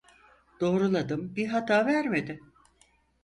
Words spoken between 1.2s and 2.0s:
bi hata